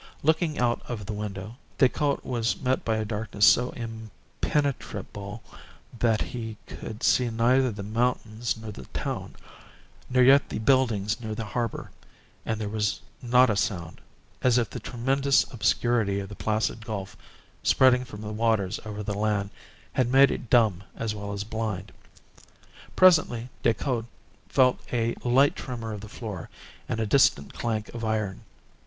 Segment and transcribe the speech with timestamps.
[0.23, 5.43] Looking out of the window, Decoud was met by a darkness so impenetrable
[5.99, 9.35] that he could see neither the mountains nor the town,
[10.09, 11.91] nor yet the buildings near the harbour;
[12.47, 14.01] and there was not a sound,
[14.41, 17.15] as if the tremendous obscurity of the Placid Gulf,
[17.61, 19.51] spreading from the waters over the land,
[19.93, 21.91] had made it dumb as well as blind.
[22.95, 24.07] Presently Decoud
[24.49, 26.49] felt a light tremor of the floor
[26.89, 28.41] and a distant clank of iron.